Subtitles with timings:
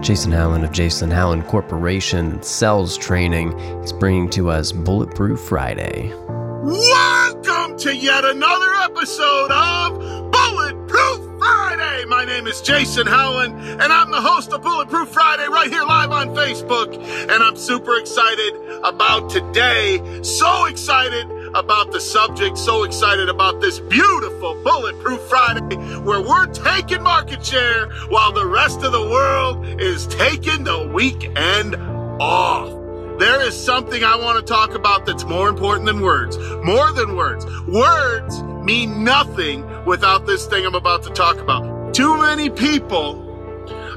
[0.00, 6.12] Jason Howland of Jason Howland Corporation Sales Training is bringing to us Bulletproof Friday.
[6.28, 12.04] Welcome to yet another episode of Bulletproof Friday.
[12.06, 16.10] My name is Jason Howland, and I'm the host of Bulletproof Friday right here live
[16.10, 16.94] on Facebook.
[17.22, 18.54] And I'm super excited
[18.84, 20.22] about today.
[20.22, 27.02] So excited about the subject, so excited about this beautiful Bulletproof Friday where we're taking
[27.02, 31.76] market share while the rest of the world is taking the weekend
[32.20, 32.70] off.
[33.18, 36.38] There is something I want to talk about that's more important than words.
[36.64, 37.44] More than words.
[37.66, 41.92] Words mean nothing without this thing I'm about to talk about.
[41.92, 43.26] Too many people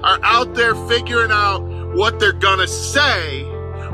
[0.03, 1.59] are out there figuring out
[1.93, 3.43] what they're going to say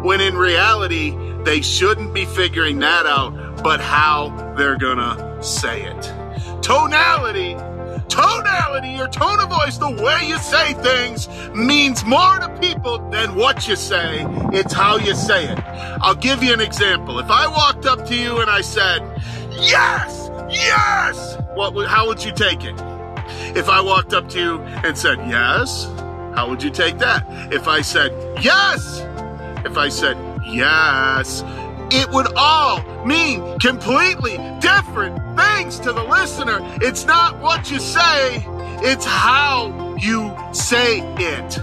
[0.01, 1.11] when in reality,
[1.43, 6.01] they shouldn't be figuring that out but how they're gonna say it.
[6.61, 7.55] Tonality,
[8.07, 13.35] tonality, your tone of voice, the way you say things means more to people than
[13.35, 14.25] what you say.
[14.53, 15.59] It's how you say it.
[16.01, 17.19] I'll give you an example.
[17.19, 19.01] If I walked up to you and I said,
[19.51, 22.75] yes, yes, what, how would you take it?
[23.55, 25.85] If I walked up to you and said, yes,
[26.35, 27.25] how would you take that?
[27.51, 29.01] If I said, yes,
[29.65, 30.17] if I said,
[30.49, 31.43] yes,
[31.91, 36.59] it would all mean completely different things to the listener.
[36.81, 38.45] It's not what you say,
[38.81, 41.59] it's how you say it.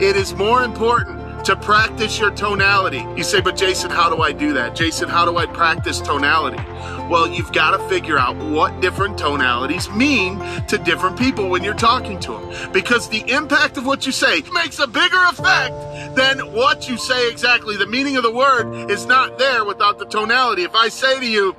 [0.00, 1.19] It is more important
[1.50, 3.04] to practice your tonality.
[3.16, 4.76] You say, but Jason, how do I do that?
[4.76, 6.62] Jason, how do I practice tonality?
[7.10, 11.74] Well, you've got to figure out what different tonalities mean to different people when you're
[11.74, 12.72] talking to them.
[12.72, 15.74] Because the impact of what you say makes a bigger effect
[16.14, 17.76] than what you say exactly.
[17.76, 20.62] The meaning of the word is not there without the tonality.
[20.62, 21.56] If I say to you,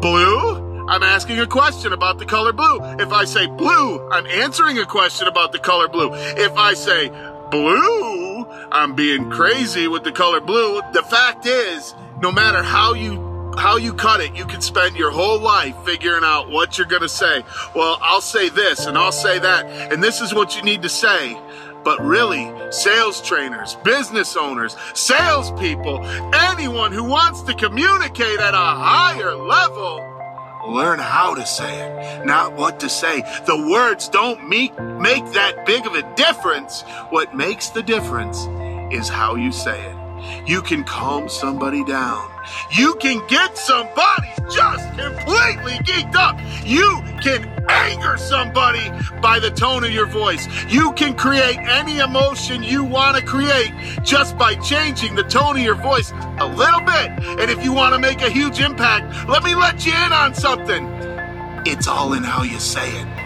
[0.00, 2.80] blue, I'm asking a question about the color blue.
[2.98, 6.10] If I say blue, I'm answering a question about the color blue.
[6.14, 7.10] If I say
[7.50, 8.09] blue,
[8.72, 10.80] I'm being crazy with the color blue.
[10.92, 15.10] The fact is, no matter how you how you cut it, you can spend your
[15.10, 17.42] whole life figuring out what you're going to say.
[17.74, 20.88] Well, I'll say this and I'll say that, and this is what you need to
[20.88, 21.36] say.
[21.82, 29.34] But really, sales trainers, business owners, salespeople, anyone who wants to communicate at a higher
[29.34, 29.96] level,
[30.68, 33.22] learn how to say it, not what to say.
[33.46, 36.82] The words don't make, make that big of a difference.
[37.08, 38.46] What makes the difference
[38.90, 39.96] is how you say it.
[40.46, 42.30] You can calm somebody down.
[42.72, 46.38] You can get somebody just completely geeked up.
[46.64, 48.90] You can anger somebody
[49.20, 50.46] by the tone of your voice.
[50.68, 55.62] You can create any emotion you want to create just by changing the tone of
[55.62, 57.10] your voice a little bit.
[57.40, 60.34] And if you want to make a huge impact, let me let you in on
[60.34, 60.86] something.
[61.66, 63.19] It's all in how you say it.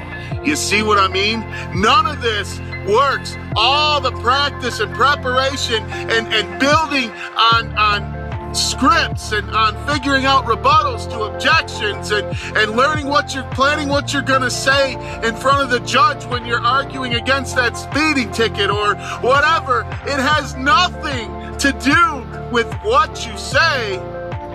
[0.45, 1.41] You see what I mean?
[1.81, 3.37] None of this works.
[3.57, 10.45] All the practice and preparation and, and building on, on scripts and on figuring out
[10.45, 14.95] rebuttals to objections and, and learning what you're planning what you're going to say
[15.27, 19.81] in front of the judge when you're arguing against that speeding ticket or whatever.
[20.07, 23.97] It has nothing to do with what you say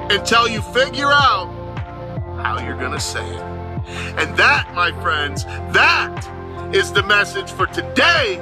[0.09, 1.47] until you figure out
[2.43, 3.48] how you're going to say it.
[4.17, 8.37] And that, my friends, that is the message for today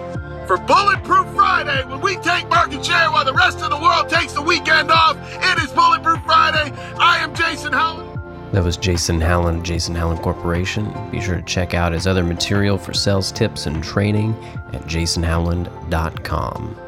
[0.47, 4.34] for Bulletproof Friday when we take market share while the rest of the world takes
[4.34, 5.18] the weekend off.
[5.44, 6.74] It is Bulletproof Friday.
[6.97, 8.08] I am Jason Howland.
[8.53, 10.94] That was Jason Howland, Jason Howland Corporation.
[11.12, 14.34] Be sure to check out his other material for sales tips and training
[14.72, 16.86] at jasonhowland.com.